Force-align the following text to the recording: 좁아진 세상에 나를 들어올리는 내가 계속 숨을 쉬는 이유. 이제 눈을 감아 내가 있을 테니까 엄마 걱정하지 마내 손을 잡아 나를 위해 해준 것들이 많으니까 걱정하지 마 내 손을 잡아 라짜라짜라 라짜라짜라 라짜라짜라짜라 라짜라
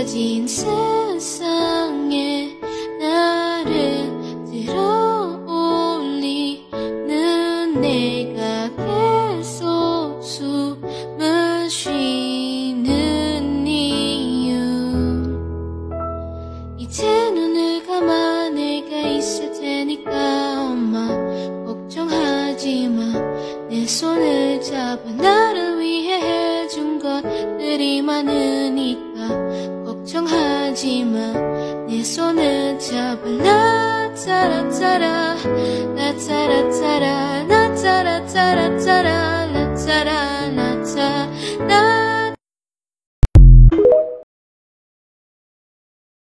좁아진 0.00 0.48
세상에 0.48 1.78
나를 2.98 4.10
들어올리는 4.50 5.70
내가 7.80 8.70
계속 8.74 10.22
숨을 10.22 11.68
쉬는 11.68 13.66
이유. 13.66 14.56
이제 16.78 17.30
눈을 17.30 17.86
감아 17.86 18.48
내가 18.50 18.96
있을 18.96 19.52
테니까 19.52 20.70
엄마 20.70 21.08
걱정하지 21.66 22.88
마내 22.88 23.86
손을 23.86 24.62
잡아 24.62 25.02
나를 25.12 25.78
위해 25.78 26.62
해준 26.62 26.98
것들이 26.98 28.00
많으니까 28.02 29.09
걱정하지 29.84 31.04
마 31.04 31.50
내 31.90 32.04
손을 32.04 32.78
잡아 32.78 33.28
라짜라짜라 34.16 35.36
라짜라짜라 35.96 37.46
라짜라짜라짜라 37.48 39.46
라짜라 39.52 40.29